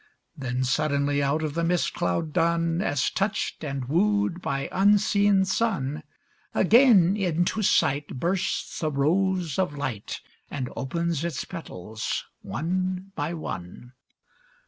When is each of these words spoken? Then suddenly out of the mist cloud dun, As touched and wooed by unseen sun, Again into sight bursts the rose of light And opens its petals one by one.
Then 0.35 0.63
suddenly 0.63 1.21
out 1.21 1.43
of 1.43 1.53
the 1.53 1.63
mist 1.63 1.93
cloud 1.93 2.33
dun, 2.33 2.81
As 2.81 3.07
touched 3.11 3.63
and 3.63 3.87
wooed 3.87 4.41
by 4.41 4.67
unseen 4.71 5.45
sun, 5.45 6.01
Again 6.55 7.15
into 7.15 7.61
sight 7.61 8.07
bursts 8.19 8.79
the 8.79 8.91
rose 8.91 9.59
of 9.59 9.77
light 9.77 10.21
And 10.49 10.71
opens 10.75 11.23
its 11.23 11.45
petals 11.45 12.25
one 12.41 13.11
by 13.13 13.35
one. 13.35 13.93